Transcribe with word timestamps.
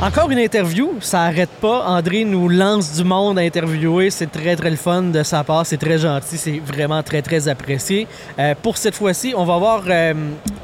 Encore 0.00 0.30
une 0.30 0.38
interview, 0.38 0.94
ça 1.00 1.22
arrête 1.22 1.50
pas. 1.60 1.84
André 1.88 2.24
nous 2.24 2.48
lance 2.48 2.94
du 2.94 3.02
monde 3.02 3.36
à 3.36 3.42
interviewer. 3.42 4.10
C'est 4.10 4.30
très, 4.30 4.54
très 4.54 4.70
le 4.70 4.76
fun 4.76 5.02
de 5.02 5.24
sa 5.24 5.42
part. 5.42 5.66
C'est 5.66 5.76
très 5.76 5.98
gentil. 5.98 6.38
C'est 6.38 6.60
vraiment 6.60 7.02
très, 7.02 7.20
très 7.20 7.48
apprécié. 7.48 8.06
Euh, 8.38 8.54
pour 8.62 8.76
cette 8.76 8.94
fois-ci, 8.94 9.34
on 9.36 9.44
va 9.44 9.58
voir, 9.58 9.82
euh, 9.88 10.14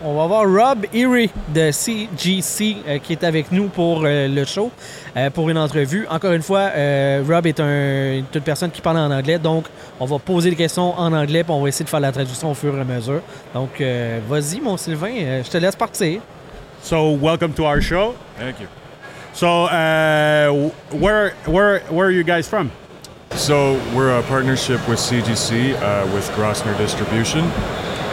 on 0.05 0.15
va 0.15 0.27
voir 0.29 0.45
Rob 0.45 0.87
Erie 0.95 1.31
de 1.53 1.73
CGC 1.73 2.77
euh, 2.87 2.99
qui 2.99 3.11
est 3.11 3.25
avec 3.25 3.51
nous 3.51 3.67
pour 3.67 4.03
euh, 4.05 4.29
le 4.29 4.45
show, 4.45 4.71
euh, 5.17 5.31
pour 5.31 5.51
une 5.51 5.59
entrevue. 5.59 6.07
Encore 6.09 6.31
une 6.31 6.43
fois, 6.43 6.71
euh, 6.77 7.25
Rob 7.29 7.45
est 7.49 7.59
un, 7.59 8.19
une 8.19 8.41
personne 8.41 8.71
qui 8.71 8.81
parle 8.81 8.99
en 8.99 9.11
anglais, 9.11 9.41
donc 9.41 9.65
on 9.99 10.07
va 10.07 10.21
poser 10.21 10.51
des 10.51 10.57
questions 10.57 10.97
en 10.97 11.13
anglais, 11.13 11.43
puis 11.43 11.53
on 11.53 11.61
va 11.61 11.69
essayer 11.69 11.85
de 11.85 11.91
faire 11.91 11.99
la 11.99 12.13
traduction 12.13 12.53
au 12.53 12.55
fur 12.55 12.77
et 12.77 12.81
à 12.81 12.85
mesure. 12.85 13.21
Donc, 13.53 13.81
euh, 13.81 14.21
vas-y, 14.29 14.61
mon 14.61 14.77
Sylvain, 14.77 15.11
euh, 15.13 15.43
je 15.45 15.51
te 15.51 15.57
laisse 15.59 15.75
partir. 15.75 16.21
So 16.85 17.17
welcome 17.21 17.53
to 17.55 17.65
our 17.65 17.81
show. 17.81 18.15
Thank 18.39 18.61
you. 18.61 18.84
So 19.35 19.65
uh, 19.65 20.71
where 20.97 21.31
where 21.47 21.81
where 21.81 22.07
are 22.07 22.11
you 22.11 22.23
guys 22.25 22.49
from? 22.49 22.71
So 23.33 23.75
we're 23.95 24.17
a 24.19 24.23
partnership 24.25 24.87
with 24.89 24.99
CGC 25.01 25.75
uh, 25.75 26.07
with 26.15 26.29
Grossner 26.31 26.77
Distribution, 26.79 27.41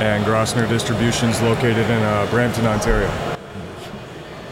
and 0.02 0.26
Grossner 0.26 0.68
Distribution 0.68 1.30
is 1.30 1.40
located 1.42 1.90
in 1.90 2.02
uh, 2.02 2.28
Brampton, 2.32 2.66
Ontario. 2.66 3.08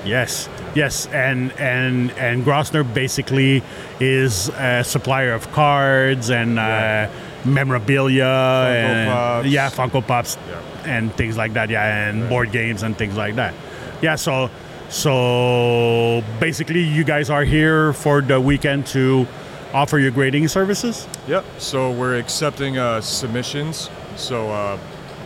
Yes, 0.06 0.48
yes, 0.76 1.08
and 1.08 1.52
and 1.54 2.12
and 2.12 2.46
Grossner 2.46 2.84
basically 2.94 3.64
is 4.00 4.50
a 4.50 4.84
supplier 4.84 5.34
of 5.34 5.52
cards 5.52 6.30
and 6.30 6.60
uh, 6.60 7.10
memorabilia 7.46 8.26
and 8.26 9.10
Pops. 9.10 9.48
yeah, 9.48 9.70
Funko 9.72 10.06
Pops 10.06 10.38
Yeah. 10.48 10.62
and 10.86 11.12
things 11.16 11.36
like 11.36 11.54
that. 11.54 11.70
Yeah, 11.72 12.10
and 12.10 12.30
board 12.30 12.52
games 12.52 12.84
and 12.84 12.96
things 12.96 13.18
like 13.18 13.36
that. 13.36 13.56
Yeah, 14.04 14.16
so 14.16 14.52
so 14.90 16.24
basically, 16.40 16.82
you 16.82 17.04
guys 17.04 17.30
are 17.30 17.44
here 17.44 17.94
for 17.94 18.22
the 18.22 18.40
weekend 18.42 18.88
to 18.88 19.28
offer 19.74 20.00
your 20.00 20.12
grading 20.12 20.48
services. 20.48 21.08
Yep. 21.28 21.46
So 21.60 21.92
we're 21.92 22.18
accepting 22.18 22.78
uh, 22.78 23.02
submissions. 23.02 23.90
So 24.16 24.50
uh, 24.50 24.78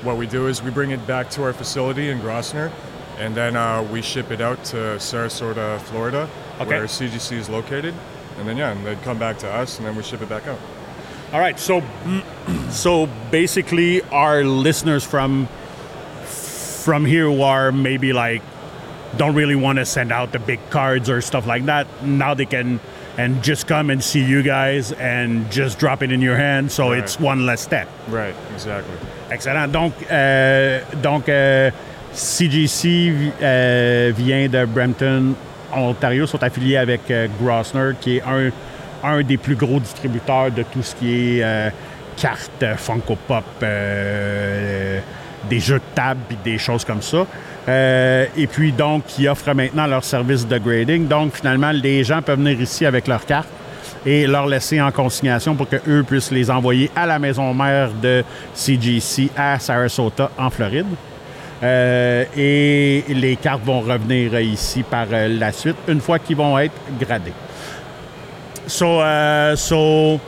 what 0.04 0.18
we 0.18 0.28
do 0.28 0.48
is 0.48 0.62
we 0.62 0.70
bring 0.70 0.92
it 0.92 1.06
back 1.08 1.30
to 1.32 1.44
our 1.44 1.54
facility 1.54 2.10
in 2.10 2.20
Grossner, 2.20 2.72
and 3.20 3.34
then 3.34 3.56
uh, 3.56 3.88
we 3.92 4.02
ship 4.02 4.32
it 4.32 4.42
out 4.42 4.64
to 4.66 4.76
Sarasota, 5.00 5.80
Florida, 5.82 6.30
Okay. 6.60 6.70
where 6.70 6.84
CGC 6.86 7.38
is 7.38 7.50
located. 7.50 7.94
And 8.38 8.48
then 8.48 8.58
yeah, 8.58 8.72
and 8.72 8.86
they'd 8.86 9.02
come 9.04 9.18
back 9.18 9.38
to 9.40 9.50
us, 9.50 9.78
and 9.78 9.88
then 9.88 9.96
we 9.96 10.04
ship 10.04 10.22
it 10.22 10.30
back 10.30 10.46
out. 10.48 10.60
All 11.32 11.40
right, 11.40 11.58
so 11.60 11.82
so 12.70 13.08
basically, 13.32 14.02
our 14.12 14.44
listeners 14.44 15.06
from 15.06 15.48
from 16.26 17.06
here 17.06 17.26
who 17.32 17.42
are 17.42 17.72
maybe 17.72 18.12
like 18.12 18.42
don't 19.18 19.36
really 19.36 19.56
want 19.56 19.78
to 19.80 19.86
send 19.86 20.12
out 20.12 20.32
the 20.32 20.40
big 20.40 20.60
cards 20.70 21.10
or 21.10 21.22
stuff 21.22 21.46
like 21.46 21.66
that. 21.66 21.86
Now 22.04 22.34
they 22.34 22.46
can 22.46 22.80
and 23.18 23.44
just 23.44 23.68
come 23.68 23.92
and 23.92 24.02
see 24.04 24.24
you 24.24 24.42
guys 24.42 24.92
and 24.94 25.46
just 25.52 25.78
drop 25.80 26.02
it 26.02 26.12
in 26.12 26.20
your 26.22 26.36
hand. 26.36 26.72
So 26.72 26.90
Right. 26.90 27.00
it's 27.04 27.20
one 27.20 27.46
less 27.46 27.62
step. 27.62 27.88
Right. 28.10 28.34
Exactly. 28.56 28.96
Excellent. 29.30 29.72
Donc, 29.72 29.94
euh, 30.12 30.80
donc 31.04 31.30
euh, 31.30 31.70
CGC 32.12 33.14
euh, 33.42 34.12
vient 34.18 34.48
de 34.50 34.66
Brampton, 34.66 35.36
Ontario, 35.76 36.26
sont 36.26 36.42
affiliés 36.44 36.78
avec 36.78 37.02
euh, 37.12 37.28
Grossner, 37.40 37.92
qui 38.02 38.18
est 38.18 38.24
un, 38.24 38.50
un 39.04 39.22
des 39.22 39.38
plus 39.38 39.56
gros 39.56 39.80
distributeurs 39.80 40.50
de 40.52 40.64
tout 40.64 40.82
ce 40.82 40.96
qui 40.96 41.40
est 41.40 41.72
cartes, 42.18 42.64
Funko 42.78 43.16
Pop, 43.28 43.44
des 45.50 45.60
jeux 45.60 45.80
de 45.80 45.96
table 45.96 46.22
et 46.32 46.38
des 46.44 46.58
choses 46.58 46.86
comme 46.86 47.02
ça. 47.02 47.26
Euh, 47.68 48.26
et 48.36 48.48
puis 48.48 48.72
donc, 48.72 49.04
ils 49.18 49.28
offrent 49.30 49.54
maintenant 49.54 49.88
leur 49.88 50.04
service 50.04 50.48
de 50.48 50.58
grading. 50.58 51.08
Donc, 51.08 51.36
finalement, 51.36 51.72
les 51.72 52.04
gens 52.04 52.22
peuvent 52.22 52.40
venir 52.40 52.60
ici 52.60 52.86
avec 52.86 53.08
leurs 53.08 53.26
cartes 53.26 53.50
et 54.06 54.28
leur 54.28 54.46
laisser 54.46 54.82
en 54.82 54.92
consignation 54.92 55.56
pour 55.56 55.70
qu'eux 55.70 56.04
puissent 56.04 56.32
les 56.32 56.52
envoyer 56.52 56.92
à 56.96 57.06
la 57.06 57.20
maison 57.20 57.54
mère 57.54 57.92
de 58.02 58.24
CGC 58.54 59.30
à 59.38 59.60
Sarasota, 59.60 60.30
en 60.38 60.50
Floride. 60.50 60.88
Euh, 61.64 62.26
et 62.36 63.06
les 63.08 63.38
cartes 63.38 63.64
vont 63.64 63.80
revenir 63.80 64.38
ici 64.42 64.84
par 64.84 65.08
euh, 65.12 65.30
la 65.40 65.54
suite, 65.54 65.78
une 65.88 66.02
fois 66.02 66.20
qu'ils 66.20 66.36
vont 66.36 66.60
être 66.60 66.76
gradés. 67.00 67.32
So, 68.68 69.00
uh, 69.00 69.56
so 69.56 70.20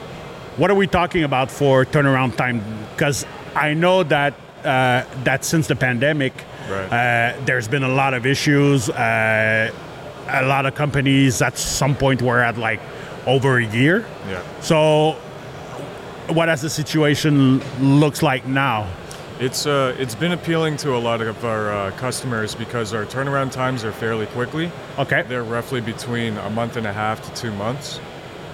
what 0.56 0.70
are 0.70 0.76
we 0.76 0.88
talking 0.88 1.24
about 1.24 1.50
for 1.50 1.84
turnaround 1.84 2.36
time? 2.36 2.62
Because 2.94 3.26
I 3.54 3.74
know 3.74 4.02
that 4.04 4.34
uh, 4.64 5.02
that 5.24 5.44
since 5.44 5.66
the 5.68 5.74
pandemic, 5.74 6.32
Right. 6.68 6.92
uh, 6.92 7.44
there's 7.44 7.68
been 7.68 7.84
a 7.84 7.88
lot 7.88 8.14
of 8.14 8.26
issues. 8.26 8.88
Uh, 8.90 9.70
a 10.28 10.44
lot 10.44 10.66
of 10.66 10.74
companies 10.74 11.40
at 11.40 11.56
some 11.56 11.94
point 11.94 12.20
were 12.22 12.40
at 12.40 12.58
like 12.58 12.80
over 13.26 13.58
a 13.58 13.66
year. 13.66 14.06
Yeah. 14.28 14.42
So, 14.60 15.12
what 16.28 16.46
does 16.46 16.62
the 16.62 16.70
situation 16.70 17.60
looks 17.80 18.22
like 18.22 18.46
now? 18.46 18.88
It's 19.38 19.66
uh, 19.66 19.94
it's 19.98 20.14
been 20.14 20.32
appealing 20.32 20.78
to 20.78 20.96
a 20.96 20.98
lot 20.98 21.20
of 21.20 21.44
our 21.44 21.70
uh, 21.70 21.90
customers 21.92 22.54
because 22.54 22.94
our 22.94 23.04
turnaround 23.04 23.52
times 23.52 23.84
are 23.84 23.92
fairly 23.92 24.26
quickly. 24.26 24.70
Okay. 24.98 25.22
They're 25.28 25.44
roughly 25.44 25.80
between 25.80 26.36
a 26.38 26.50
month 26.50 26.76
and 26.76 26.86
a 26.86 26.92
half 26.92 27.22
to 27.22 27.40
two 27.40 27.52
months. 27.52 28.00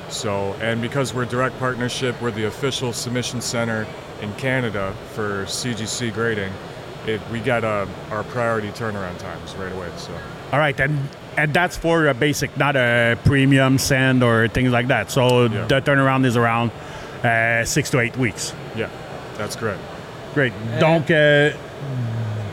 So, 0.09 0.55
and 0.61 0.83
because 0.83 1.15
we're 1.15 1.25
direct 1.25 1.59
partnership, 1.59 2.21
we're 2.21 2.33
the 2.33 2.45
official 2.45 2.93
submission 2.93 3.41
center 3.41 3.87
in 4.21 4.33
Canada 4.35 4.95
for 5.15 5.45
CGC 5.47 6.13
grading. 6.13 6.53
It, 7.07 7.21
we 7.33 7.41
got 7.41 7.65
uh, 7.65 7.87
our 8.13 8.23
priority 8.25 8.69
turnaround 8.71 9.19
times 9.19 9.55
right 9.59 9.73
away. 9.73 9.89
So, 9.97 10.13
All 10.53 10.59
right, 10.61 10.79
and 10.81 10.99
and 11.37 11.53
that's 11.53 11.77
for 11.77 12.07
a 12.07 12.15
basic, 12.15 12.57
not 12.57 12.77
a 12.77 13.17
premium 13.25 13.79
send 13.79 14.23
or 14.23 14.47
things 14.49 14.71
like 14.71 14.87
that. 14.89 15.11
So 15.11 15.47
Yeah. 15.49 15.67
the 15.67 15.81
turnaround 15.81 16.25
is 16.27 16.37
around 16.37 16.71
uh, 17.25 17.65
six 17.65 17.91
to 17.91 18.01
eight 18.01 18.17
weeks. 18.17 18.55
yeah, 18.77 18.89
that's 19.39 19.57
correct. 19.57 19.81
Great. 20.35 20.53
Donc, 20.79 21.11
euh, 21.11 21.51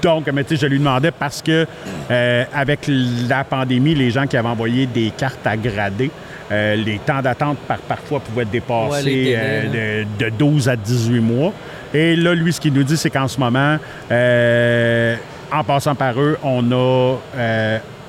donc, 0.02 0.28
mais 0.32 0.44
tu 0.46 0.56
sais, 0.56 0.62
je 0.62 0.68
lui 0.68 0.80
demandais 0.80 1.12
parce 1.12 1.42
que 1.42 1.68
euh, 2.10 2.46
avec 2.54 2.90
la 3.28 3.44
pandémie, 3.44 3.94
les 3.96 4.12
gens 4.12 4.26
qui 4.28 4.36
avaient 4.38 4.48
envoyé 4.50 4.86
des 4.88 5.12
cartes 5.12 5.46
à 5.46 5.56
grader, 5.58 6.10
euh, 6.52 6.76
les 6.76 7.00
temps 7.00 7.22
d'attente 7.22 7.58
par, 7.68 7.78
parfois 7.80 8.20
pouvaient 8.20 8.46
dépasser 8.46 8.92
Ouais, 8.92 9.02
les 9.04 9.24
délais, 9.26 9.38
euh, 9.40 10.04
de, 10.18 10.26
de 10.26 10.30
12 10.30 10.70
à 10.70 10.76
18 10.76 11.20
mois. 11.20 11.54
Et 11.94 12.16
là, 12.16 12.34
lui, 12.36 12.54
ce 12.54 12.60
qu'il 12.62 12.74
nous 12.74 12.84
dit, 12.84 12.98
c'est 12.98 13.10
qu'en 13.10 13.28
ce 13.28 13.40
moment, 13.40 13.78
euh, 14.12 15.16
en 15.52 15.64
passant 15.64 15.96
par 15.96 16.20
eux, 16.20 16.38
on 16.44 16.72
a, 16.72 17.18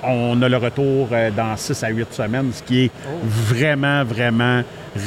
on 0.02 0.40
a 0.42 0.48
le 0.48 0.56
retour 0.56 1.08
dans 1.36 1.56
6 1.56 1.82
à 1.84 1.88
8 1.88 2.12
semaines, 2.12 2.50
ce 2.52 2.62
qui 2.62 2.84
est 2.86 2.90
vraiment, 3.24 4.04
vraiment 4.04 4.62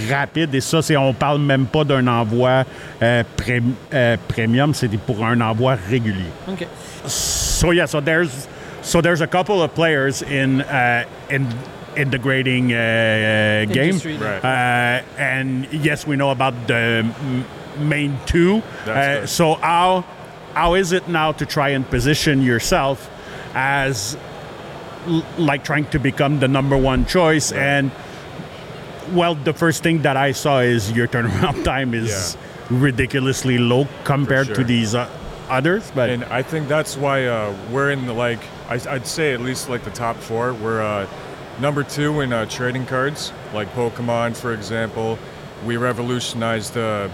rapide. 0.10 0.54
Et 0.56 0.62
ça, 0.62 0.82
c'est, 0.82 0.98
on 0.98 1.14
parle 1.14 1.40
même 1.42 1.66
pas 1.66 1.84
d'un 1.84 2.08
envoi 2.08 2.64
euh, 3.02 3.24
pré- 3.38 3.62
euh, 3.94 4.18
premium, 4.28 4.74
c'est 4.74 4.88
pour 4.98 5.26
un 5.26 5.40
envoi 5.42 5.76
régulier. 5.90 6.32
OK. 6.48 6.66
So 7.06 7.72
yeah, 7.74 7.86
so 7.86 8.00
there's 8.02 8.48
so 8.82 9.02
there's 9.02 9.22
a 9.22 9.28
couple 9.28 9.62
of 9.62 9.72
players 9.74 10.22
in 10.24 10.62
uh, 10.62 11.04
in 11.30 11.42
in 11.96 12.10
the 12.10 12.18
uh, 12.72 13.66
game, 13.72 13.98
Right. 14.20 14.44
uh, 14.44 15.04
and 15.18 15.68
yes, 15.72 16.06
we 16.08 16.16
know 16.16 16.32
about 16.32 16.54
the 16.68 17.04
m- 17.06 17.46
main 17.78 18.18
two. 18.26 18.62
Uh, 18.88 19.26
so 19.26 19.56
how 19.56 20.04
how 20.54 20.76
is 20.76 20.92
it 20.92 21.08
now 21.08 21.32
to 21.32 21.46
try 21.46 21.70
and 21.70 21.90
position 21.90 22.42
yourself 22.42 23.10
as 23.56 24.16
l- 25.08 25.26
like 25.38 25.64
trying 25.64 25.86
to 25.86 26.00
become 26.00 26.40
the 26.40 26.48
number 26.48 26.78
one 26.78 27.06
choice 27.06 27.52
and 27.52 27.90
well 29.14 29.34
the 29.36 29.54
first 29.54 29.82
thing 29.84 30.02
that 30.04 30.16
i 30.16 30.32
saw 30.32 30.60
is 30.60 30.92
your 30.92 31.08
turnaround 31.08 31.64
time 31.74 31.94
is 31.96 32.38
ridiculously 32.70 33.58
low 33.58 33.88
compared 34.04 34.54
to 34.54 34.64
these 34.64 34.94
uh, 34.96 35.10
others 35.50 35.92
but 35.96 36.10
And 36.10 36.24
I 36.26 36.42
think 36.44 36.68
that's 36.68 36.96
why 36.96 37.26
uh, 37.26 37.54
we're 37.72 37.92
in 37.92 38.06
the 38.06 38.14
like 38.14 38.40
I, 38.70 38.76
I'd 38.90 39.08
say 39.08 39.34
at 39.34 39.42
least 39.42 39.70
like 39.70 39.84
the 39.84 39.92
top 39.92 40.16
four. 40.18 40.54
We're 40.54 40.82
uh, 40.82 41.08
number 41.60 41.84
two 41.84 42.22
in 42.22 42.34
uh, 42.34 42.46
trading 42.46 42.86
cards, 42.86 43.32
like 43.54 43.72
Pokemon, 43.74 44.36
for 44.36 44.54
example. 44.54 45.18
We 45.66 45.78
revolutionized 45.78 46.76
uh, 46.78 47.10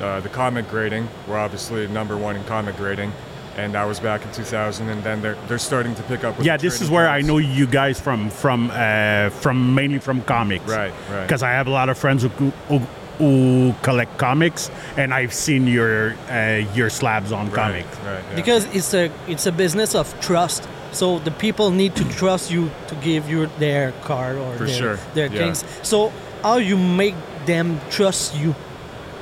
uh, 0.00 0.20
the 0.20 0.28
comic 0.28 0.68
grading. 0.68 1.08
We're 1.28 1.38
obviously 1.38 1.86
number 1.88 2.16
one 2.16 2.36
in 2.36 2.44
comic 2.44 2.76
grading, 2.76 3.12
and 3.56 3.72
that 3.74 3.84
was 3.84 3.98
back 4.00 4.22
in 4.24 4.30
2000. 4.32 4.88
And 4.88 5.02
then 5.02 5.22
they're 5.22 5.36
they're 5.48 5.58
starting 5.58 5.94
to 5.94 6.02
pick 6.02 6.24
up. 6.24 6.36
With 6.36 6.46
yeah 6.46 6.56
the 6.56 6.62
this 6.64 6.74
is 6.74 6.78
trading 6.80 6.94
where 6.94 7.08
i 7.08 7.20
know 7.22 7.38
you 7.38 7.66
guys 7.66 7.98
from 8.00 8.28
from 8.30 8.70
uh, 8.72 9.30
from 9.30 9.74
mainly 9.74 9.98
from 10.00 10.20
comics 10.22 10.68
Right, 10.68 10.92
right. 11.10 11.22
because 11.22 11.42
i 11.42 11.50
have 11.52 11.66
a 11.66 11.70
lot 11.70 11.88
of 11.88 11.96
friends 11.96 12.22
who, 12.24 12.28
who, 12.68 12.78
who 13.18 13.74
collect 13.82 14.18
comics 14.18 14.70
and 14.98 15.14
i've 15.14 15.32
seen 15.32 15.66
your 15.66 16.14
uh, 16.28 16.64
your 16.74 16.90
slabs 16.90 17.32
on 17.32 17.46
Right, 17.46 17.54
comics 17.54 17.96
right, 18.00 18.22
yeah. 18.30 18.34
Because 18.36 18.64
it's 18.74 18.92
a 18.92 19.10
it's 19.28 19.46
a 19.46 19.52
business 19.52 19.94
of 19.94 20.12
trust. 20.20 20.68
So 20.94 21.18
the 21.18 21.30
people 21.30 21.70
need 21.70 21.96
to 21.96 22.04
trust 22.04 22.50
you 22.50 22.70
to 22.88 22.94
give 22.96 23.28
you 23.28 23.46
their 23.58 23.92
card 24.02 24.36
or 24.36 24.56
For 24.56 24.64
their, 24.64 24.74
sure, 24.74 24.98
their 25.14 25.26
yeah. 25.26 25.38
things. 25.38 25.64
So 25.82 26.12
how 26.42 26.56
you 26.56 26.76
make 26.76 27.16
them 27.46 27.80
trust 27.90 28.36
you? 28.36 28.54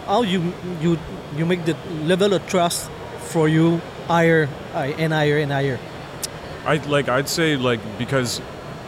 How 0.06 0.22
you 0.22 0.52
you 0.80 0.98
you 1.36 1.46
make 1.46 1.64
the 1.64 1.76
level 2.04 2.34
of 2.34 2.46
trust 2.46 2.90
for 3.32 3.48
you 3.48 3.80
higher 4.06 4.48
and 4.74 5.12
higher 5.12 5.38
and 5.38 5.50
higher? 5.50 5.78
I 6.66 6.76
like 6.86 7.08
I'd 7.08 7.28
say 7.28 7.56
like 7.56 7.80
because 7.98 8.40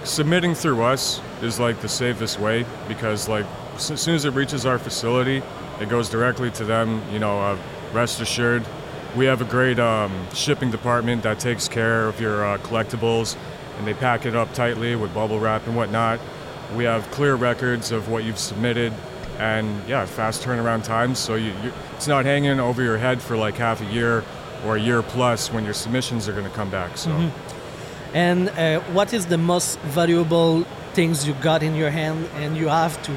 submitting 0.04 0.54
through 0.54 0.82
us 0.82 1.20
is 1.42 1.58
like 1.58 1.80
the 1.80 1.88
safest 1.88 2.38
way 2.38 2.66
because 2.86 3.28
like 3.28 3.46
as 3.76 4.00
soon 4.00 4.14
as 4.14 4.24
it 4.24 4.34
reaches 4.34 4.66
our 4.66 4.78
facility, 4.78 5.42
it 5.80 5.88
goes 5.88 6.08
directly 6.08 6.50
to 6.52 6.64
them. 6.64 7.02
You 7.12 7.18
know, 7.18 7.40
uh, 7.40 7.56
rest 7.92 8.20
assured, 8.20 8.64
we 9.16 9.26
have 9.26 9.40
a 9.40 9.44
great 9.44 9.78
um, 9.78 10.12
shipping 10.34 10.70
department 10.70 11.22
that 11.22 11.38
takes 11.38 11.68
care 11.68 12.08
of 12.08 12.20
your 12.20 12.44
uh, 12.44 12.58
collectibles, 12.58 13.36
and 13.78 13.86
they 13.86 13.94
pack 13.94 14.26
it 14.26 14.34
up 14.34 14.52
tightly 14.54 14.96
with 14.96 15.14
bubble 15.14 15.38
wrap 15.38 15.66
and 15.66 15.76
whatnot. 15.76 16.20
We 16.76 16.84
have 16.84 17.08
clear 17.10 17.34
records 17.34 17.92
of 17.92 18.08
what 18.08 18.24
you've 18.24 18.38
submitted, 18.38 18.92
and 19.38 19.86
yeah, 19.88 20.06
fast 20.06 20.42
turnaround 20.42 20.84
times. 20.84 21.18
So 21.18 21.34
you, 21.34 21.52
you 21.62 21.72
it's 21.96 22.08
not 22.08 22.24
hanging 22.24 22.58
over 22.60 22.82
your 22.82 22.98
head 22.98 23.20
for 23.22 23.36
like 23.36 23.54
half 23.54 23.80
a 23.80 23.86
year 23.86 24.24
or 24.64 24.76
a 24.76 24.80
year 24.80 25.02
plus 25.02 25.52
when 25.52 25.64
your 25.64 25.74
submissions 25.74 26.28
are 26.28 26.32
going 26.32 26.44
to 26.44 26.56
come 26.56 26.70
back. 26.70 26.96
So. 26.96 27.30
And 28.14 28.48
uh, 28.50 28.80
what 28.92 29.12
is 29.12 29.26
the 29.26 29.38
most 29.38 29.78
valuable 29.80 30.64
things 30.94 31.26
you 31.26 31.34
got 31.34 31.62
in 31.62 31.74
your 31.74 31.90
hand 31.90 32.28
and 32.36 32.56
you 32.56 32.68
have 32.68 33.02
to 33.02 33.12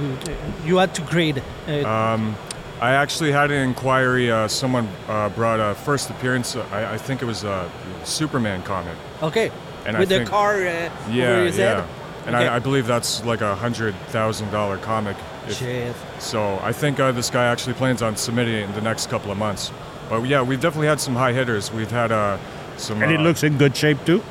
you 0.65 0.77
had 0.77 0.93
to 0.95 1.01
grade? 1.03 1.43
Uh, 1.67 1.85
Um, 1.85 2.35
I 2.79 2.91
actually 2.91 3.31
had 3.31 3.49
an 3.51 3.67
inquiry. 3.69 4.29
Uh, 4.31 4.47
someone 4.47 4.87
uh, 5.07 5.29
brought 5.29 5.59
a 5.59 5.73
first 5.75 6.09
appearance. 6.09 6.55
uh, 6.55 6.65
I, 6.71 6.93
I 6.93 6.97
think 6.97 7.21
it 7.21 7.25
was 7.25 7.43
a 7.43 7.69
Superman 8.03 8.61
comic. 8.63 8.95
okay, 9.23 9.51
and 9.85 9.97
I 9.97 9.99
with 10.01 10.09
the 10.09 10.17
think- 10.17 10.29
car 10.29 10.55
uh, 10.55 10.89
Yeah, 11.09 11.29
over 11.31 11.45
his 11.45 11.57
yeah. 11.57 11.81
head. 11.81 11.89
And 12.27 12.35
Okay. 12.35 12.47
I, 12.47 12.57
I 12.57 12.59
believe 12.59 12.85
that's 12.87 13.23
like 13.23 13.39
a 13.41 13.55
hundred 13.55 13.95
thousand 14.09 14.51
dollar 14.51 14.77
comic. 14.77 15.15
If- 15.47 15.57
Shit. 15.57 15.95
so 16.19 16.59
I 16.61 16.73
think 16.73 16.99
uh, 16.99 17.11
this 17.13 17.29
guy 17.29 17.45
actually 17.45 17.73
plans 17.75 18.01
on 18.01 18.15
submitting 18.17 18.53
it 18.55 18.63
in 18.63 18.73
the 18.73 18.81
next 18.81 19.09
couple 19.09 19.31
of 19.31 19.37
months. 19.37 19.71
But 20.09 20.23
yeah, 20.27 20.41
we've 20.41 20.59
definitely 20.59 20.87
had 20.87 20.99
some 20.99 21.15
high 21.15 21.31
hitters. 21.33 21.71
We've 21.71 21.89
had 21.91 22.11
uh, 22.11 22.37
some. 22.77 23.01
And 23.01 23.11
it 23.11 23.19
uh, 23.21 23.23
looks 23.23 23.43
in 23.43 23.57
good 23.57 23.75
shape 23.75 23.97
too. 24.05 24.21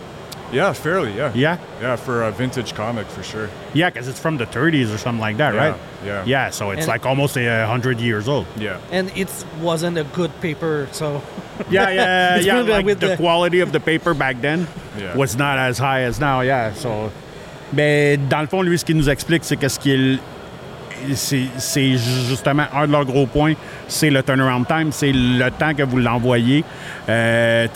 Yeah, 0.53 0.73
fairly. 0.73 1.13
Yeah. 1.17 1.33
Yeah. 1.35 1.59
Yeah, 1.83 1.97
for 1.97 2.23
a 2.23 2.31
vintage 2.31 2.75
comic 2.75 3.07
for 3.09 3.23
sure. 3.23 3.49
Yeah, 3.75 3.91
because 3.91 4.09
it's 4.09 4.21
from 4.21 4.37
the 4.39 4.47
30s 4.47 4.93
or 4.95 4.99
something 4.99 5.21
like 5.21 5.37
that, 5.39 5.55
Yeah, 5.55 5.61
right? 5.71 5.75
yeah. 6.05 6.23
Yeah, 6.25 6.51
so 6.51 6.71
it's 6.71 6.81
And- 6.83 6.89
like 6.89 7.05
almost 7.07 7.37
a 7.37 7.67
hundred 7.67 8.01
years 8.01 8.29
old. 8.29 8.47
Yeah. 8.57 8.79
And 8.93 9.11
it 9.17 9.29
wasn't 9.61 9.99
a 9.99 10.05
good 10.15 10.31
paper, 10.41 10.87
so 10.93 11.21
Yeah, 11.71 11.91
yeah, 11.91 12.37
It's 12.37 12.47
yeah. 12.47 12.61
Like 12.61 12.87
with 12.87 13.01
the 13.01 13.09
the- 13.09 13.17
quality 13.17 13.61
of 13.61 13.73
the 13.73 13.81
paper 13.81 14.15
back 14.15 14.41
then 14.41 14.67
Yeah. 14.99 15.17
was 15.17 15.37
not 15.37 15.59
as 15.59 15.79
high 15.79 16.03
as 16.05 16.21
now. 16.21 16.43
Yeah, 16.43 16.73
so. 16.75 17.11
Mais 17.73 18.17
dans 18.17 18.43
le 18.43 18.47
fond, 18.47 18.63
lui, 18.63 18.79
ce 18.79 18.85
qu'il 18.85 18.97
nous 18.97 19.09
explique, 19.09 19.43
c'est 19.45 19.57
que 19.57 19.69
ce 19.69 19.79
qu'il 19.81 20.21
c'est 21.15 21.97
justement 22.29 22.65
un 22.75 22.87
de 22.87 22.93
leurs 22.93 23.05
gros 23.05 23.27
points, 23.27 23.55
c'est 23.89 24.11
le 24.11 24.23
turnaround 24.23 24.67
time, 24.67 24.89
c'est 24.91 25.13
le 25.13 25.51
temps 25.51 25.75
que 25.75 25.83
vous 25.83 25.99
l'envoyez. 25.99 26.65
Euh, 27.09 27.67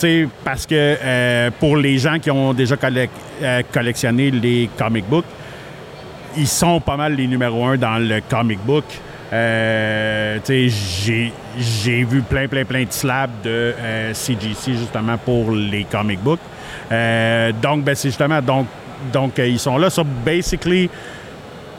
parce 0.43 0.65
que 0.65 0.75
euh, 0.75 1.51
pour 1.59 1.77
les 1.77 1.97
gens 1.97 2.19
qui 2.19 2.31
ont 2.31 2.53
déjà 2.53 2.75
euh, 2.83 3.61
collectionné 3.71 4.31
les 4.31 4.69
comic 4.77 5.07
books, 5.07 5.25
ils 6.37 6.47
sont 6.47 6.79
pas 6.79 6.97
mal 6.97 7.15
les 7.15 7.27
numéros 7.27 7.65
un 7.65 7.77
dans 7.77 7.97
le 7.97 8.21
comic 8.29 8.59
book. 8.65 8.85
Euh, 9.33 10.39
j'ai, 10.45 12.03
vu 12.03 12.21
plein, 12.21 12.47
plein, 12.47 12.65
plein 12.65 12.83
de 12.83 12.91
slabs 12.91 13.41
de 13.43 13.73
CGC 14.13 14.73
justement 14.73 15.17
pour 15.17 15.51
les 15.51 15.85
comic 15.85 16.19
books. 16.21 16.39
Donc, 16.89 17.83
ben, 17.83 17.95
c'est 17.95 18.09
justement, 18.09 18.41
donc, 18.41 18.67
donc 19.11 19.37
ils 19.37 19.59
sont 19.59 19.77
là. 19.77 19.89
So, 19.89 20.03
basically, 20.03 20.89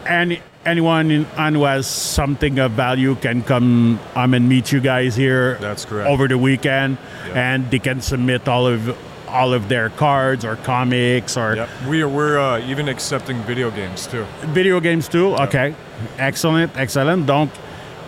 any, 0.06 0.40
anyone 0.64 1.10
in, 1.10 1.26
on 1.36 1.54
who 1.54 1.64
has 1.64 1.86
something 1.86 2.58
of 2.58 2.72
value 2.72 3.14
can 3.16 3.42
come 3.42 3.98
um, 4.14 4.34
and 4.34 4.48
meet 4.48 4.72
you 4.72 4.80
guys 4.80 5.16
here 5.16 5.56
That's 5.60 5.84
correct. 5.84 6.08
over 6.08 6.28
the 6.28 6.38
weekend, 6.38 6.98
and 7.34 7.70
they 7.70 7.78
can 7.78 8.00
submit 8.00 8.48
all 8.48 8.66
of 8.66 8.96
all 9.28 9.54
of 9.54 9.68
their 9.68 9.88
cards 9.88 10.44
or 10.44 10.56
comics 10.56 11.38
or 11.38 11.56
Yep. 11.56 11.68
We 11.88 12.02
are, 12.02 12.08
we're 12.08 12.38
uh, 12.38 12.60
even 12.68 12.86
accepting 12.88 13.38
video 13.44 13.70
games 13.70 14.06
too. 14.06 14.26
Video 14.52 14.78
games 14.78 15.08
too? 15.08 15.34
OK. 15.34 15.74
Excellent, 16.18 16.70
excellent. 16.76 17.26
Donc, 17.26 17.48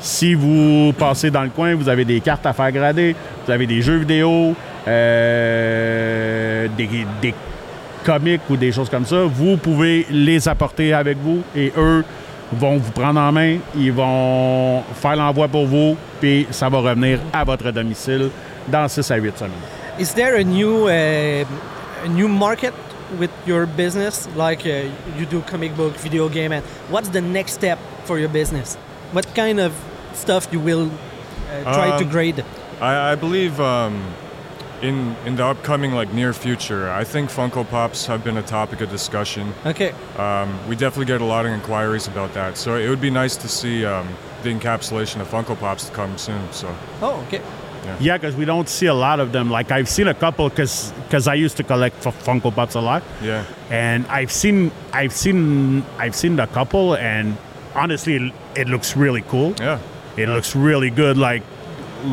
si 0.00 0.34
vous 0.34 0.92
passez 0.98 1.30
dans 1.30 1.44
le 1.44 1.48
coin, 1.50 1.74
vous 1.76 1.88
avez 1.88 2.04
des 2.04 2.20
cartes 2.20 2.44
à 2.44 2.52
faire 2.52 2.70
grader, 2.72 3.16
vous 3.46 3.50
avez 3.50 3.66
des 3.66 3.80
jeux 3.80 3.96
vidéo, 3.96 4.54
euh, 4.86 6.68
des, 6.76 7.06
des 7.22 7.34
comics 8.04 8.42
ou 8.50 8.56
des 8.56 8.70
choses 8.72 8.90
comme 8.90 9.06
ça, 9.06 9.24
vous 9.24 9.56
pouvez 9.56 10.06
les 10.10 10.46
apporter 10.46 10.92
avec 10.92 11.16
vous 11.18 11.42
et 11.56 11.72
eux 11.78 12.04
vont 12.54 12.76
vous 12.78 12.92
prendre 12.92 13.20
en 13.20 13.32
main, 13.32 13.58
ils 13.76 13.92
vont 13.92 14.82
faire 14.94 15.16
l'envoi 15.16 15.48
pour 15.48 15.66
vous, 15.66 15.96
puis 16.20 16.46
ça 16.50 16.68
va 16.68 16.78
revenir 16.78 17.18
à 17.32 17.44
votre 17.44 17.70
domicile 17.70 18.30
dans 18.68 18.88
6 18.88 19.10
à 19.10 19.16
8 19.16 19.38
semaines. 19.38 19.52
is 19.98 20.14
there 20.14 20.36
a 20.36 20.42
new 20.44 20.88
uh, 20.88 21.44
a 22.04 22.08
new 22.08 22.28
market 22.28 22.74
with 23.18 23.30
your 23.46 23.66
business? 23.66 24.26
Like 24.36 24.66
uh, 24.66 24.88
you 25.18 25.26
do 25.26 25.40
comic 25.42 25.76
book, 25.76 25.94
video 25.96 26.28
game, 26.28 26.52
and 26.52 26.64
what's 26.90 27.08
the 27.10 27.20
next 27.20 27.52
step 27.52 27.78
for 28.04 28.18
your 28.18 28.28
business? 28.28 28.76
What 29.12 29.26
kind 29.34 29.60
of 29.60 29.72
stuff 30.14 30.48
you 30.52 30.60
will 30.60 30.90
uh, 31.50 31.74
try 31.74 31.96
to 31.98 32.04
Um, 32.04 32.10
grade? 32.10 32.44
I, 32.80 33.12
I 33.12 33.14
believe 33.14 33.60
um, 33.60 34.02
in 34.84 35.16
in 35.26 35.36
the 35.36 35.44
upcoming 35.44 35.92
like 35.92 36.12
near 36.12 36.32
future, 36.32 36.90
I 36.90 37.04
think 37.04 37.30
Funko 37.30 37.64
Pops 37.68 38.06
have 38.06 38.22
been 38.22 38.36
a 38.36 38.42
topic 38.42 38.80
of 38.80 38.90
discussion. 38.90 39.52
Okay. 39.66 39.92
Um, 40.18 40.48
we 40.68 40.76
definitely 40.76 41.06
get 41.06 41.20
a 41.20 41.24
lot 41.24 41.46
of 41.46 41.52
inquiries 41.52 42.06
about 42.06 42.34
that. 42.34 42.56
So 42.56 42.76
it 42.76 42.88
would 42.88 43.00
be 43.00 43.10
nice 43.10 43.36
to 43.36 43.48
see 43.48 43.84
um, 43.84 44.06
the 44.42 44.50
encapsulation 44.50 45.20
of 45.20 45.28
Funko 45.30 45.58
Pops 45.58 45.86
to 45.88 45.92
come 45.92 46.16
soon. 46.18 46.40
So 46.52 46.68
Oh, 47.00 47.24
okay. 47.26 47.40
Yeah, 48.00 48.16
because 48.16 48.34
we 48.34 48.46
don't 48.46 48.68
see 48.68 48.86
a 48.86 48.94
lot 48.94 49.20
of 49.20 49.32
them. 49.32 49.50
Like 49.50 49.70
I've 49.70 49.88
seen 49.88 50.08
a 50.08 50.14
couple 50.14 50.48
because 50.48 50.92
because 51.04 51.28
I 51.28 51.34
used 51.34 51.56
to 51.58 51.62
collect 51.64 52.06
F- 52.06 52.24
Funko 52.24 52.50
Pops 52.54 52.74
a 52.76 52.80
lot. 52.80 53.02
yeah, 53.22 53.44
and 53.70 54.06
I've 54.06 54.32
seen 54.32 54.70
I've 54.92 55.12
seen 55.12 55.82
I've 55.98 56.14
seen 56.14 56.40
a 56.40 56.46
couple, 56.46 56.96
and 56.96 57.36
honestly, 57.74 58.14
it, 58.16 58.32
it 58.56 58.68
looks 58.68 58.96
really 58.96 59.22
cool. 59.28 59.52
yeah, 59.60 59.78
It 60.16 60.28
looks 60.30 60.56
really 60.56 60.90
good, 60.90 61.18
like 61.18 61.42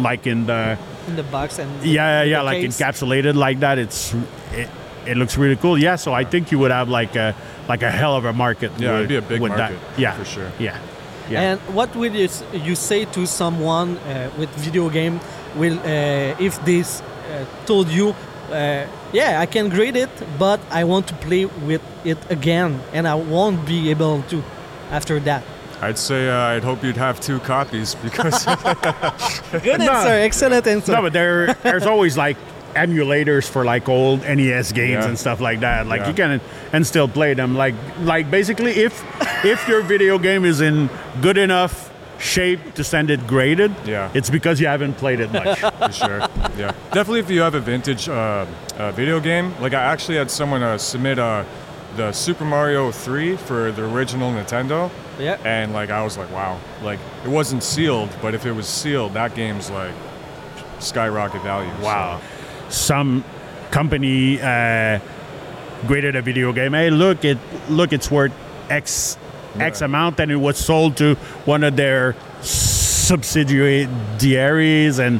like 0.03 0.27
in 0.27 0.45
the 0.45 0.77
In 1.07 1.15
the 1.15 1.23
box 1.23 1.59
and 1.59 1.69
yeah 1.83 2.23
yeah, 2.23 2.23
yeah 2.23 2.41
like 2.41 2.61
case. 2.61 2.79
encapsulated 2.79 3.35
like 3.35 3.59
that. 3.59 3.77
It's 3.79 4.13
it, 4.53 4.69
it 5.05 5.17
looks 5.17 5.37
really 5.37 5.55
cool. 5.55 5.77
Yeah, 5.77 5.95
so 5.95 6.13
I 6.13 6.23
think 6.23 6.51
you 6.51 6.59
would 6.59 6.71
have 6.71 6.89
like 6.89 7.15
a 7.15 7.35
like 7.67 7.81
a 7.81 7.91
hell 7.91 8.15
of 8.15 8.25
a 8.25 8.33
market. 8.33 8.71
Yeah, 8.77 8.97
it'd 8.97 9.09
be 9.09 9.15
a 9.15 9.21
big 9.21 9.41
with 9.41 9.51
market, 9.51 9.79
That. 9.79 9.99
Yeah, 9.99 10.13
for 10.13 10.25
sure. 10.25 10.51
Yeah, 10.59 10.77
yeah. 11.29 11.41
And 11.41 11.59
what 11.73 11.95
would 11.95 12.13
you, 12.13 12.29
you 12.53 12.75
say 12.75 13.05
to 13.05 13.25
someone 13.25 13.97
uh, 13.97 14.29
with 14.37 14.49
video 14.57 14.89
game 14.89 15.19
will 15.55 15.79
uh, 15.79 16.35
if 16.39 16.63
this 16.65 17.01
uh, 17.01 17.45
told 17.65 17.89
you, 17.89 18.09
uh, 18.51 18.85
yeah, 19.13 19.39
I 19.39 19.45
can 19.45 19.69
grade 19.69 19.95
it, 19.95 20.09
but 20.37 20.59
I 20.69 20.83
want 20.83 21.07
to 21.07 21.15
play 21.15 21.45
with 21.45 21.81
it 22.05 22.17
again, 22.29 22.79
and 22.93 23.07
I 23.07 23.15
won't 23.15 23.65
be 23.65 23.89
able 23.89 24.21
to 24.23 24.43
after 24.91 25.19
that. 25.21 25.43
I'd 25.81 25.97
say 25.97 26.29
uh, 26.29 26.37
I'd 26.55 26.63
hope 26.63 26.83
you'd 26.83 26.97
have 26.97 27.19
two 27.19 27.39
copies 27.39 27.95
because 27.95 28.45
Good 29.51 29.79
No. 29.79 29.91
answer, 29.91 30.09
excellent 30.09 30.67
answer. 30.67 30.91
no, 30.91 31.01
but 31.01 31.13
there 31.13 31.53
there's 31.63 31.85
always 31.85 32.17
like 32.17 32.37
emulators 32.75 33.49
for 33.49 33.65
like 33.65 33.89
old 33.89 34.21
NES 34.21 34.71
games 34.71 35.03
Yeah. 35.03 35.07
and 35.09 35.17
stuff 35.19 35.41
like 35.41 35.59
that. 35.61 35.87
Like 35.87 36.01
Yeah. 36.01 36.07
you 36.09 36.13
can 36.13 36.41
and 36.71 36.85
still 36.87 37.07
play 37.07 37.33
them. 37.33 37.55
Like 37.55 37.75
like 38.01 38.29
basically 38.31 38.71
if 38.71 39.03
if 39.43 39.67
your 39.67 39.81
video 39.81 40.17
game 40.19 40.45
is 40.45 40.61
in 40.61 40.89
good 41.21 41.37
enough 41.37 41.89
shape 42.19 42.75
to 42.75 42.83
send 42.83 43.09
it 43.09 43.25
graded, 43.25 43.71
Yeah. 43.85 44.09
it's 44.13 44.29
because 44.29 44.61
you 44.61 44.67
haven't 44.67 44.93
played 44.97 45.19
it 45.19 45.31
much. 45.33 45.59
for 45.79 45.91
sure. 45.91 46.19
Yeah, 46.57 46.71
definitely. 46.93 47.19
If 47.21 47.31
you 47.31 47.41
have 47.41 47.55
a 47.55 47.59
vintage 47.59 48.07
uh, 48.07 48.45
uh, 48.77 48.91
video 48.91 49.19
game, 49.19 49.53
like 49.59 49.73
I 49.73 49.81
actually 49.81 50.17
had 50.17 50.29
someone 50.29 50.61
uh, 50.61 50.77
submit 50.77 51.17
uh, 51.17 51.43
the 51.97 52.11
Super 52.11 52.45
Mario 52.45 52.91
3 52.91 53.35
for 53.37 53.71
the 53.71 53.83
original 53.83 54.31
Nintendo, 54.31 54.89
yeah. 55.19 55.37
and 55.43 55.73
like 55.73 55.89
I 55.89 56.03
was 56.03 56.17
like, 56.17 56.31
wow, 56.31 56.59
like 56.81 56.99
it 57.25 57.29
wasn't 57.29 57.63
sealed, 57.63 58.09
but 58.21 58.33
if 58.33 58.45
it 58.45 58.53
was 58.53 58.67
sealed, 58.67 59.13
that 59.13 59.35
game's 59.35 59.69
like 59.69 59.93
skyrocket 60.79 61.41
value. 61.43 61.69
so- 61.79 61.83
wow. 61.83 62.21
Some 62.69 63.23
company 63.71 64.39
uh, 64.41 64.99
graded 65.87 66.15
a 66.15 66.21
video 66.21 66.53
game. 66.53 66.71
Hey, 66.73 66.89
look 66.89 67.25
it 67.25 67.37
look 67.69 67.91
it's 67.91 68.09
worth 68.09 68.31
X 68.69 69.17
X 69.59 69.81
Yeah. 69.81 69.85
amount 69.85 70.19
and 70.21 70.31
it 70.31 70.37
was 70.37 70.57
sold 70.57 70.95
to 70.97 71.15
one 71.45 71.63
of 71.65 71.75
their 71.75 72.15
subsidiaries 72.41 74.99
and 74.99 75.19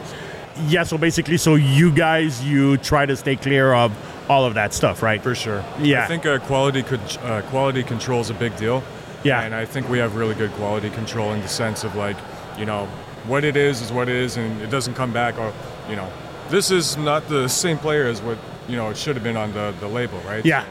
yeah, 0.68 0.84
so 0.84 0.98
basically 0.98 1.38
so 1.38 1.56
you 1.56 1.92
guys 1.92 2.44
you 2.44 2.78
try 2.78 3.06
to 3.06 3.16
stay 3.16 3.36
clear 3.36 3.74
of 3.74 3.92
all 4.32 4.46
of 4.46 4.54
that 4.54 4.74
stuff, 4.74 5.04
right? 5.04 5.22
For 5.22 5.36
sure. 5.36 5.62
Yeah. 5.80 6.06
I 6.06 6.08
think 6.08 6.26
uh, 6.26 6.40
quality 6.40 6.84
could, 6.84 7.02
uh, 7.24 7.42
quality 7.54 7.84
control 7.84 8.22
is 8.22 8.30
a 8.30 8.34
big 8.34 8.56
deal. 8.56 8.82
Yeah. 9.24 9.42
And 9.42 9.54
I 9.54 9.66
think 9.66 9.90
we 9.90 9.98
have 9.98 10.16
really 10.16 10.36
good 10.36 10.52
quality 10.52 10.90
control 10.90 11.34
in 11.34 11.42
the 11.42 11.48
sense 11.50 11.84
of 11.84 11.96
like, 11.96 12.18
you 12.58 12.66
know, 12.66 12.86
what 13.28 13.44
it 13.44 13.56
is 13.56 13.82
is 13.82 13.92
what 13.92 14.08
it 14.10 14.16
is, 14.16 14.38
and 14.38 14.62
it 14.62 14.72
doesn't 14.72 14.96
come 14.96 15.12
back. 15.12 15.38
Or, 15.38 15.54
you 15.90 15.96
know, 15.96 16.10
this 16.50 16.72
is 16.72 16.98
not 16.98 17.28
the 17.28 17.48
same 17.48 17.78
player 17.78 18.08
as 18.08 18.22
what 18.22 18.38
you 18.68 18.78
know, 18.78 18.90
it 18.90 18.98
should 18.98 19.16
have 19.16 19.24
been 19.24 19.38
on 19.38 19.52
the, 19.54 19.74
the 19.80 19.88
label, 19.88 20.20
right? 20.20 20.46
Yeah. 20.46 20.64
So 20.64 20.70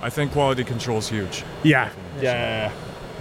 I 0.00 0.10
think 0.10 0.32
quality 0.32 0.64
control 0.64 0.98
is 0.98 1.08
huge. 1.08 1.44
Yeah. 1.62 1.90
Yeah. 2.20 2.72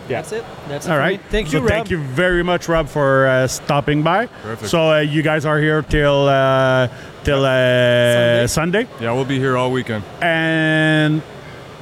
Yeah. 0.09 0.21
That's 0.21 0.31
it. 0.33 0.45
That's 0.67 0.85
it 0.85 0.89
All 0.89 0.97
for 0.97 0.99
right. 0.99 1.19
me. 1.19 1.25
Thank 1.29 1.47
So 1.47 1.57
you, 1.57 1.59
Rob. 1.63 1.69
Thank 1.69 1.89
you 1.91 1.97
very 1.99 2.43
much, 2.43 2.67
Rob, 2.67 2.87
for 2.87 3.27
uh, 3.27 3.47
stopping 3.47 4.03
by. 4.03 4.27
Perfect. 4.27 4.69
So 4.69 4.91
uh, 4.91 4.99
you 4.99 5.21
guys 5.21 5.45
are 5.45 5.59
here 5.59 5.81
till 5.83 6.27
uh, 6.27 6.87
till 7.23 7.45
uh, 7.45 8.47
Sunday. 8.47 8.87
Yeah, 8.99 9.13
we'll 9.13 9.25
be 9.25 9.39
here 9.39 9.55
all 9.57 9.71
weekend. 9.71 10.03
and 10.21 11.21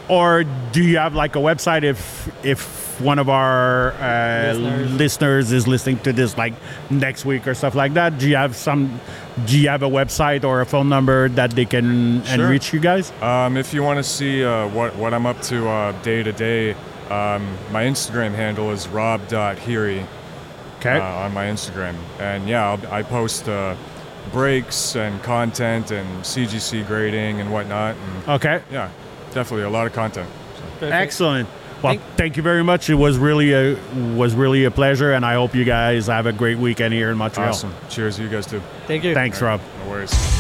or 0.10 0.44
do 0.72 0.84
you 0.84 0.98
have 0.98 1.14
like 1.14 1.36
a 1.36 1.40
website 1.40 1.84
if 1.84 2.30
if 2.44 2.80
one 3.00 3.18
of 3.20 3.30
our 3.30 3.94
uh, 3.94 4.52
Listeners. 4.54 4.92
listeners 4.98 5.52
is 5.54 5.68
listening 5.68 6.00
to 6.00 6.12
this 6.12 6.36
like 6.38 6.54
next 6.90 7.24
week 7.26 7.48
or 7.48 7.54
stuff 7.54 7.74
like 7.76 7.94
that? 7.94 8.18
Do 8.18 8.28
you 8.28 8.36
have 8.36 8.56
some? 8.56 9.00
Do 9.46 9.58
you 9.58 9.70
have 9.70 9.84
a 9.84 9.90
website 9.90 10.44
or 10.44 10.60
a 10.62 10.66
phone 10.66 10.90
number 10.90 11.30
that 11.30 11.52
they 11.52 11.66
can 11.66 12.22
and 12.24 12.42
reach 12.42 12.74
you 12.74 12.80
guys? 12.80 13.14
Um, 13.22 13.56
if 13.56 13.74
you 13.74 13.84
want 13.84 13.98
to 13.98 14.04
see 14.04 14.44
uh, 14.44 14.68
what, 14.70 14.96
what 14.98 15.14
I'm 15.14 15.26
up 15.26 15.42
to 15.44 15.70
uh, 15.70 15.92
day 16.02 16.24
to 16.24 16.34
day, 16.34 16.76
um, 17.12 17.48
my 17.72 17.84
Instagram 17.84 18.34
handle 18.34 18.72
is 18.72 18.88
rob.heary 18.88 20.06
Okay. 20.80 20.98
uh, 20.98 21.04
on 21.04 21.34
my 21.34 21.46
Instagram. 21.48 21.96
And 22.20 22.48
yeah, 22.48 22.70
I'll, 22.70 22.94
I 22.94 23.04
post 23.04 23.50
uh, 23.50 23.76
breaks 24.32 24.96
and 24.96 25.22
content 25.24 25.92
and 25.92 26.08
CGC 26.24 26.88
grading 26.88 27.42
and 27.42 27.52
whatnot. 27.52 27.96
And 27.98 28.30
okay. 28.30 28.62
yeah, 28.72 28.90
definitely 29.32 29.64
a 29.66 29.70
lot 29.70 29.88
of 29.88 29.94
content. 29.94 30.30
Perfect. 30.80 30.94
Excellent. 30.94 31.50
Well, 31.82 31.94
Thank- 31.94 32.02
thank 32.18 32.38
you 32.38 32.44
very 32.44 32.64
much. 32.64 32.90
It 32.90 32.96
was 32.96 33.18
really 33.18 33.54
a 33.54 33.76
was 34.16 34.34
really 34.36 34.66
a 34.66 34.72
pleasure, 34.72 35.14
and 35.14 35.26
I 35.26 35.34
hope 35.36 35.56
you 35.56 35.64
guys 35.64 36.08
have 36.08 36.26
a 36.26 36.34
great 36.34 36.58
weekend 36.58 36.94
here 36.94 37.10
in 37.10 37.18
Montreal. 37.18 37.50
Awesome. 37.50 37.74
Cheers 37.90 38.18
to 38.18 38.24
you 38.24 38.30
guys 38.30 38.46
too. 38.46 38.62
Thank 38.86 39.06
you. 39.06 39.14
Thanks, 39.14 39.42
Rob. 39.42 39.62
No 39.86 39.92
worries. 39.92 40.39